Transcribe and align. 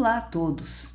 Olá 0.00 0.16
a 0.16 0.22
todos! 0.22 0.88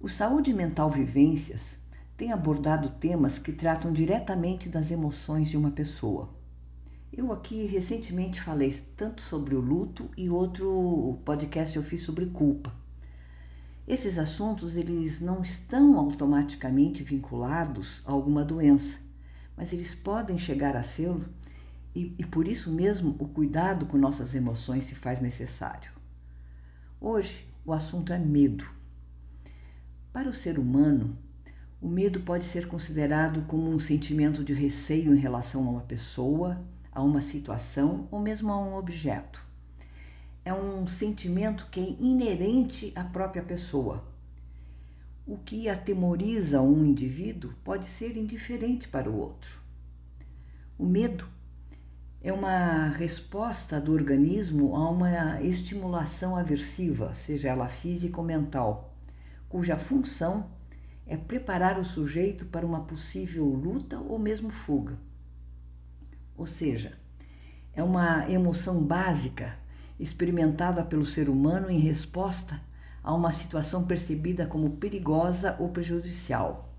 O 0.00 0.08
Saúde 0.08 0.52
Mental 0.52 0.90
Vivências 0.90 1.78
tem 2.16 2.32
abordado 2.32 2.88
temas 2.88 3.38
que 3.38 3.52
tratam 3.52 3.92
diretamente 3.92 4.68
das 4.68 4.90
emoções 4.90 5.48
de 5.48 5.56
uma 5.56 5.70
pessoa. 5.70 6.28
Eu 7.12 7.32
aqui 7.32 7.66
recentemente 7.66 8.40
falei 8.40 8.72
tanto 8.96 9.20
sobre 9.20 9.54
o 9.54 9.60
luto 9.60 10.10
e 10.16 10.28
outro 10.28 11.20
podcast 11.24 11.76
eu 11.76 11.84
fiz 11.84 12.02
sobre 12.02 12.26
culpa. 12.26 12.74
Esses 13.86 14.18
assuntos 14.18 14.76
eles 14.76 15.20
não 15.20 15.40
estão 15.40 15.96
automaticamente 15.96 17.04
vinculados 17.04 18.02
a 18.04 18.10
alguma 18.10 18.44
doença, 18.44 18.98
mas 19.56 19.72
eles 19.72 19.94
podem 19.94 20.36
chegar 20.36 20.74
a 20.74 20.82
ser 20.82 21.14
e, 21.94 22.12
e 22.18 22.26
por 22.26 22.48
isso 22.48 22.72
mesmo 22.72 23.14
o 23.20 23.28
cuidado 23.28 23.86
com 23.86 23.96
nossas 23.96 24.34
emoções 24.34 24.86
se 24.86 24.96
faz 24.96 25.20
necessário. 25.20 25.92
Hoje 27.00 27.48
o 27.64 27.72
assunto 27.72 28.12
é 28.12 28.18
medo. 28.18 28.64
Para 30.12 30.28
o 30.28 30.34
ser 30.34 30.58
humano, 30.58 31.16
o 31.80 31.88
medo 31.88 32.20
pode 32.20 32.44
ser 32.44 32.66
considerado 32.66 33.42
como 33.46 33.70
um 33.70 33.78
sentimento 33.78 34.44
de 34.44 34.52
receio 34.52 35.14
em 35.14 35.18
relação 35.18 35.66
a 35.66 35.70
uma 35.70 35.80
pessoa, 35.82 36.62
a 36.92 37.02
uma 37.02 37.22
situação 37.22 38.08
ou 38.10 38.20
mesmo 38.20 38.50
a 38.52 38.58
um 38.58 38.74
objeto. 38.74 39.42
É 40.44 40.52
um 40.52 40.86
sentimento 40.88 41.68
que 41.70 41.80
é 41.80 41.96
inerente 42.00 42.92
à 42.94 43.04
própria 43.04 43.42
pessoa. 43.42 44.04
O 45.26 45.38
que 45.38 45.68
atemoriza 45.68 46.60
um 46.60 46.84
indivíduo 46.84 47.54
pode 47.62 47.86
ser 47.86 48.16
indiferente 48.16 48.88
para 48.88 49.08
o 49.08 49.16
outro. 49.16 49.60
O 50.76 50.86
medo 50.86 51.28
é 52.22 52.30
uma 52.30 52.88
resposta 52.88 53.80
do 53.80 53.92
organismo 53.92 54.76
a 54.76 54.90
uma 54.90 55.40
estimulação 55.40 56.36
aversiva, 56.36 57.14
seja 57.14 57.48
ela 57.48 57.66
física 57.66 58.18
ou 58.18 58.24
mental, 58.24 58.94
cuja 59.48 59.78
função 59.78 60.50
é 61.06 61.16
preparar 61.16 61.78
o 61.78 61.84
sujeito 61.84 62.44
para 62.44 62.66
uma 62.66 62.84
possível 62.84 63.46
luta 63.46 63.98
ou 63.98 64.18
mesmo 64.18 64.50
fuga. 64.50 64.98
Ou 66.36 66.46
seja, 66.46 66.92
é 67.72 67.82
uma 67.82 68.30
emoção 68.30 68.84
básica 68.84 69.56
experimentada 69.98 70.84
pelo 70.84 71.04
ser 71.04 71.28
humano 71.28 71.70
em 71.70 71.78
resposta 71.78 72.60
a 73.02 73.14
uma 73.14 73.32
situação 73.32 73.86
percebida 73.86 74.46
como 74.46 74.76
perigosa 74.76 75.56
ou 75.58 75.70
prejudicial. 75.70 76.74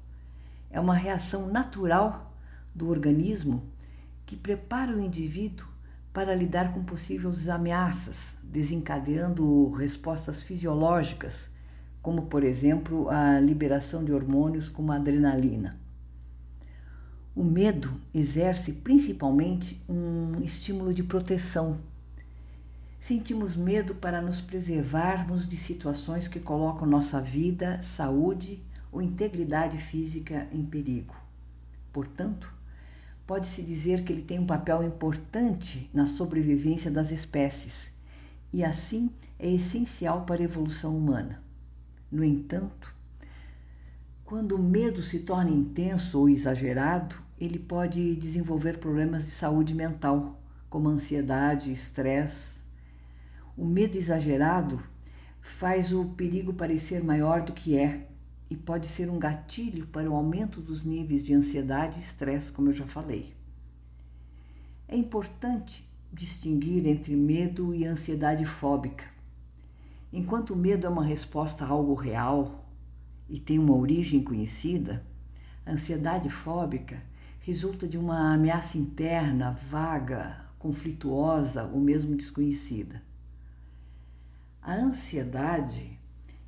É 0.70 0.80
uma 0.80 0.94
reação 0.94 1.48
natural 1.48 2.32
do 2.76 2.90
organismo 2.90 3.72
que 4.32 4.38
prepara 4.38 4.96
o 4.96 5.02
indivíduo 5.02 5.68
para 6.14 6.34
lidar 6.34 6.74
com 6.74 6.86
possíveis 6.86 7.50
ameaças, 7.50 8.38
desencadeando 8.42 9.70
respostas 9.72 10.42
fisiológicas, 10.42 11.50
como 12.02 12.28
por 12.28 12.42
exemplo 12.42 13.10
a 13.10 13.42
liberação 13.42 14.06
de 14.06 14.14
hormônios 14.14 14.70
como 14.70 14.94
a 14.94 14.96
adrenalina. 14.96 15.78
O 17.36 17.44
medo 17.44 17.92
exerce 18.16 18.72
principalmente 18.72 19.84
um 19.90 20.40
estímulo 20.40 20.94
de 20.94 21.04
proteção. 21.04 21.82
Sentimos 23.02 23.54
medo 23.54 23.96
para 23.96 24.22
nos 24.22 24.40
preservarmos 24.40 25.46
de 25.46 25.58
situações 25.58 26.30
que 26.30 26.40
colocam 26.40 26.88
nossa 26.88 27.20
vida, 27.20 27.82
saúde 27.82 28.64
ou 28.94 29.02
integridade 29.02 29.78
física 29.78 30.48
em 30.54 30.64
perigo. 30.64 31.18
Portanto, 31.92 32.61
pode-se 33.32 33.62
dizer 33.62 34.04
que 34.04 34.12
ele 34.12 34.24
tem 34.24 34.40
um 34.40 34.46
papel 34.46 34.84
importante 34.84 35.90
na 35.94 36.06
sobrevivência 36.06 36.92
das 36.92 37.12
espécies 37.12 37.90
e, 38.52 38.62
assim, 38.62 39.10
é 39.40 39.50
essencial 39.50 40.26
para 40.26 40.42
a 40.42 40.44
evolução 40.44 40.98
humana. 40.98 41.42
No 42.12 42.26
entanto, 42.26 42.94
quando 44.26 44.58
o 44.58 44.62
medo 44.62 45.02
se 45.02 45.20
torna 45.20 45.50
intenso 45.50 46.20
ou 46.20 46.28
exagerado, 46.28 47.16
ele 47.40 47.58
pode 47.58 48.18
desenvolver 48.18 48.80
problemas 48.80 49.24
de 49.24 49.32
saúde 49.32 49.74
mental, 49.74 50.38
como 50.70 50.90
ansiedade, 50.90 51.72
estresse. 51.72 52.60
O 53.56 53.64
medo 53.66 53.98
exagerado 53.98 54.84
faz 55.40 55.94
o 55.94 56.04
perigo 56.04 56.52
parecer 56.52 57.02
maior 57.02 57.44
do 57.44 57.54
que 57.54 57.78
é 57.78 58.10
e 58.52 58.58
pode 58.58 58.90
ser 58.90 59.10
um 59.10 59.18
gatilho 59.18 59.88
para 59.88 60.12
o 60.12 60.14
aumento 60.14 60.60
dos 60.60 60.84
níveis 60.84 61.24
de 61.24 61.34
ansiedade 61.34 61.98
e 61.98 62.02
estresse, 62.04 62.52
como 62.52 62.68
eu 62.68 62.74
já 62.74 62.86
falei. 62.86 63.34
É 64.90 64.98
importante 64.98 65.90
distinguir 66.12 66.86
entre 66.86 67.16
medo 67.16 67.74
e 67.74 67.86
ansiedade 67.86 68.44
fóbica. 68.44 69.06
Enquanto 70.12 70.50
o 70.50 70.58
medo 70.58 70.86
é 70.86 70.90
uma 70.90 71.06
resposta 71.06 71.64
a 71.64 71.70
algo 71.70 71.94
real 71.94 72.68
e 73.30 73.40
tem 73.40 73.58
uma 73.58 73.74
origem 73.74 74.22
conhecida, 74.22 75.02
a 75.66 75.72
ansiedade 75.72 76.30
fóbica 76.30 77.02
resulta 77.40 77.88
de 77.88 77.98
uma 77.98 78.34
ameaça 78.34 78.78
interna, 78.78 79.52
vaga, 79.52 80.46
conflituosa 80.60 81.64
ou 81.64 81.80
mesmo 81.80 82.18
desconhecida. 82.18 83.02
A 84.62 84.74
ansiedade 84.74 86.01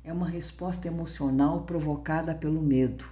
é 0.04 0.12
uma 0.12 0.28
resposta 0.28 0.86
emocional 0.86 1.62
provocada 1.62 2.34
pelo 2.34 2.60
medo. 2.60 3.06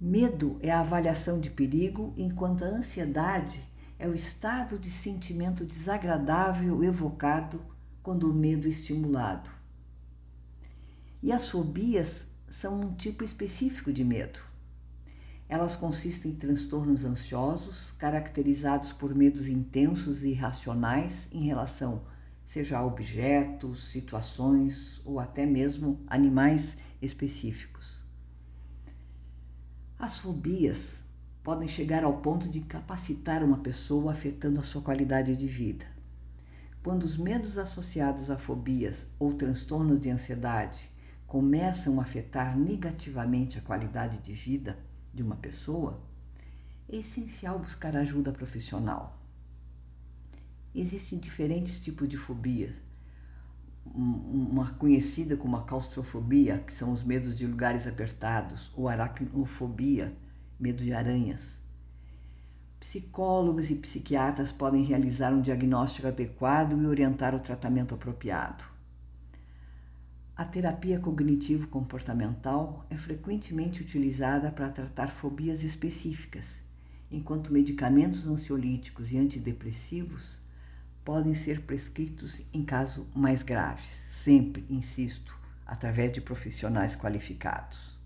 Medo 0.00 0.58
é 0.62 0.70
a 0.70 0.80
avaliação 0.80 1.38
de 1.38 1.50
perigo, 1.50 2.14
enquanto 2.16 2.64
a 2.64 2.68
ansiedade 2.68 3.62
é 3.98 4.08
o 4.08 4.14
estado 4.14 4.78
de 4.78 4.90
sentimento 4.90 5.62
desagradável 5.62 6.82
evocado 6.82 7.60
quando 8.02 8.30
o 8.30 8.34
medo 8.34 8.66
é 8.66 8.70
estimulado. 8.70 9.50
E 11.22 11.30
as 11.30 11.50
fobias 11.50 12.26
são 12.48 12.80
um 12.80 12.94
tipo 12.94 13.22
específico 13.22 13.92
de 13.92 14.02
medo. 14.02 14.40
Elas 15.50 15.76
consistem 15.76 16.30
em 16.30 16.36
transtornos 16.36 17.04
ansiosos, 17.04 17.90
caracterizados 17.98 18.90
por 18.90 19.14
medos 19.14 19.48
intensos 19.48 20.24
e 20.24 20.30
irracionais 20.30 21.28
em 21.30 21.42
relação 21.42 22.02
seja 22.50 22.82
objetos, 22.82 23.92
situações 23.92 25.00
ou 25.04 25.20
até 25.20 25.46
mesmo 25.46 26.00
animais 26.08 26.76
específicos. 27.00 28.04
As 29.96 30.18
fobias 30.18 31.04
podem 31.44 31.68
chegar 31.68 32.02
ao 32.02 32.18
ponto 32.18 32.48
de 32.48 32.58
incapacitar 32.58 33.44
uma 33.44 33.58
pessoa, 33.58 34.10
afetando 34.10 34.58
a 34.58 34.64
sua 34.64 34.82
qualidade 34.82 35.36
de 35.36 35.46
vida. 35.46 35.86
Quando 36.82 37.04
os 37.04 37.16
medos 37.16 37.56
associados 37.56 38.32
a 38.32 38.36
fobias 38.36 39.06
ou 39.16 39.32
transtornos 39.32 40.00
de 40.00 40.10
ansiedade 40.10 40.90
começam 41.28 42.00
a 42.00 42.02
afetar 42.02 42.58
negativamente 42.58 43.58
a 43.58 43.62
qualidade 43.62 44.18
de 44.18 44.32
vida 44.32 44.76
de 45.14 45.22
uma 45.22 45.36
pessoa, 45.36 46.02
é 46.88 46.96
essencial 46.96 47.60
buscar 47.60 47.94
ajuda 47.94 48.32
profissional. 48.32 49.20
Existem 50.74 51.18
diferentes 51.18 51.80
tipos 51.80 52.08
de 52.08 52.16
fobias. 52.16 52.76
Uma 53.84 54.70
conhecida 54.74 55.36
como 55.36 55.56
a 55.56 55.64
claustrofobia, 55.64 56.58
que 56.58 56.72
são 56.72 56.92
os 56.92 57.02
medos 57.02 57.34
de 57.34 57.44
lugares 57.44 57.88
apertados, 57.88 58.70
ou 58.76 58.88
aracnofobia, 58.88 60.16
medo 60.60 60.84
de 60.84 60.92
aranhas. 60.92 61.60
Psicólogos 62.78 63.68
e 63.68 63.74
psiquiatras 63.74 64.52
podem 64.52 64.84
realizar 64.84 65.32
um 65.32 65.40
diagnóstico 65.40 66.06
adequado 66.06 66.80
e 66.80 66.86
orientar 66.86 67.34
o 67.34 67.40
tratamento 67.40 67.94
apropriado. 67.94 68.64
A 70.36 70.44
terapia 70.44 71.00
cognitivo-comportamental 71.00 72.86
é 72.88 72.96
frequentemente 72.96 73.82
utilizada 73.82 74.52
para 74.52 74.70
tratar 74.70 75.08
fobias 75.10 75.64
específicas, 75.64 76.62
enquanto 77.10 77.52
medicamentos 77.52 78.26
ansiolíticos 78.26 79.12
e 79.12 79.18
antidepressivos 79.18 80.40
podem 81.04 81.34
ser 81.34 81.62
prescritos 81.62 82.40
em 82.52 82.64
casos 82.64 83.06
mais 83.14 83.42
graves, 83.42 83.86
sempre, 83.86 84.64
insisto, 84.68 85.36
através 85.66 86.12
de 86.12 86.20
profissionais 86.20 86.94
qualificados. 86.94 87.98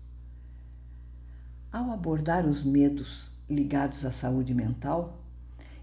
Ao 1.71 1.91
abordar 1.91 2.45
os 2.45 2.63
medos 2.63 3.31
ligados 3.49 4.05
à 4.05 4.11
saúde 4.11 4.53
mental, 4.53 5.21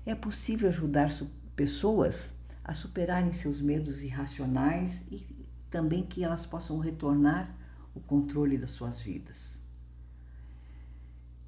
é 0.07 0.15
possível 0.15 0.69
ajudar 0.69 1.11
pessoas 1.55 2.33
a 2.65 2.73
superarem 2.73 3.33
seus 3.33 3.61
medos 3.61 4.03
irracionais 4.03 5.05
e 5.11 5.27
também 5.71 6.05
que 6.05 6.25
elas 6.25 6.47
possam 6.47 6.79
retornar 6.79 7.55
o 7.95 8.01
controle 8.01 8.57
das 8.57 8.71
suas 8.71 9.01
vidas. 9.01 9.61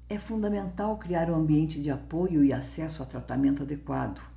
É 0.07 0.19
fundamental 0.19 0.97
criar 0.97 1.29
um 1.29 1.35
ambiente 1.35 1.81
de 1.81 1.89
apoio 1.89 2.43
e 2.43 2.53
acesso 2.53 3.01
a 3.01 3.05
tratamento 3.05 3.63
adequado 3.63 4.34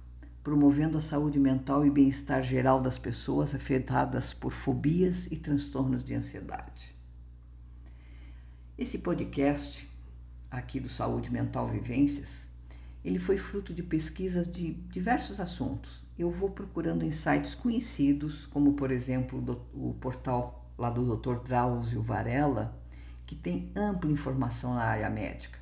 promovendo 0.49 0.97
a 0.97 1.03
saúde 1.03 1.39
mental 1.39 1.85
e 1.85 1.91
bem-estar 1.91 2.43
geral 2.43 2.81
das 2.81 2.97
pessoas 2.97 3.55
afetadas 3.55 4.33
por 4.33 4.51
fobias 4.51 5.27
e 5.27 5.37
transtornos 5.37 6.03
de 6.03 6.15
ansiedade. 6.15 6.97
Esse 8.79 9.01
podcast 9.01 9.87
aqui 10.51 10.81
do 10.81 10.89
Saúde 10.89 11.31
Mental 11.31 11.69
Vivências, 11.69 12.49
ele 13.05 13.19
foi 13.19 13.37
fruto 13.37 13.75
de 13.75 13.83
pesquisas 13.83 14.51
de 14.51 14.73
diversos 14.73 15.39
assuntos. 15.39 16.03
Eu 16.19 16.31
vou 16.31 16.49
procurando 16.49 17.05
em 17.05 17.13
sites 17.13 17.55
conhecidos, 17.55 18.47
como 18.47 18.73
por 18.73 18.91
exemplo 18.91 19.45
o 19.75 19.93
portal 20.01 20.73
lá 20.79 20.89
do 20.89 21.15
Dr. 21.15 21.43
Drauzio 21.45 22.01
Varela, 22.01 22.75
que 23.27 23.35
tem 23.35 23.71
ampla 23.77 24.11
informação 24.11 24.73
na 24.73 24.85
área 24.85 25.11
médica. 25.11 25.59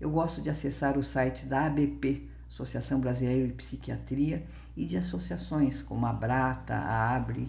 Eu 0.00 0.10
gosto 0.10 0.42
de 0.42 0.50
acessar 0.50 0.98
o 0.98 1.04
site 1.04 1.46
da 1.46 1.66
ABP, 1.66 2.33
Associação 2.48 3.00
Brasileira 3.00 3.48
de 3.48 3.54
Psiquiatria, 3.54 4.46
e 4.76 4.84
de 4.84 4.96
associações 4.96 5.82
como 5.82 6.06
a 6.06 6.12
Brata, 6.12 6.74
a 6.74 7.14
Abre, 7.14 7.48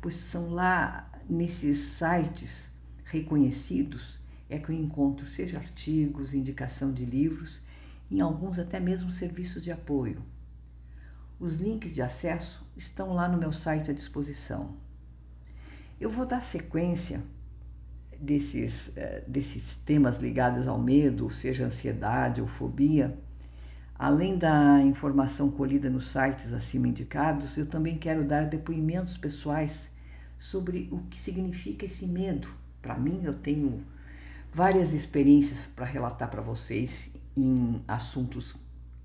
pois 0.00 0.14
são 0.14 0.50
lá 0.50 1.10
nesses 1.28 1.78
sites 1.78 2.70
reconhecidos 3.04 4.20
é 4.48 4.58
que 4.58 4.70
eu 4.70 4.74
encontro 4.74 5.26
seja 5.26 5.58
artigos, 5.58 6.34
indicação 6.34 6.92
de 6.92 7.06
livros, 7.06 7.60
em 8.10 8.20
alguns 8.20 8.58
até 8.58 8.78
mesmo 8.78 9.10
serviços 9.10 9.62
de 9.62 9.72
apoio. 9.72 10.22
Os 11.40 11.56
links 11.56 11.92
de 11.92 12.02
acesso 12.02 12.64
estão 12.76 13.14
lá 13.14 13.26
no 13.26 13.38
meu 13.38 13.52
site 13.52 13.90
à 13.90 13.94
disposição. 13.94 14.76
Eu 15.98 16.10
vou 16.10 16.26
dar 16.26 16.42
sequência 16.42 17.22
desses, 18.20 18.92
eh, 18.94 19.24
desses 19.26 19.74
temas 19.74 20.16
ligados 20.18 20.68
ao 20.68 20.78
medo, 20.78 21.30
seja 21.30 21.64
ansiedade 21.64 22.42
ou 22.42 22.46
fobia. 22.46 23.18
Além 24.02 24.36
da 24.36 24.82
informação 24.82 25.48
colhida 25.48 25.88
nos 25.88 26.10
sites 26.10 26.52
acima 26.52 26.88
indicados, 26.88 27.56
eu 27.56 27.64
também 27.64 27.96
quero 27.96 28.24
dar 28.24 28.46
depoimentos 28.46 29.16
pessoais 29.16 29.92
sobre 30.40 30.88
o 30.90 31.02
que 31.02 31.20
significa 31.20 31.86
esse 31.86 32.04
medo. 32.04 32.48
Para 32.82 32.98
mim, 32.98 33.20
eu 33.22 33.32
tenho 33.32 33.86
várias 34.52 34.92
experiências 34.92 35.66
para 35.66 35.86
relatar 35.86 36.28
para 36.28 36.42
vocês 36.42 37.12
em 37.36 37.80
assuntos 37.86 38.56